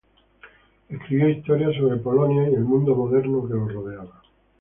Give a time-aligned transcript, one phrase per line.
[0.89, 4.23] Escribió historias sobre Polonia y el mundo moderno que lo rodeaba.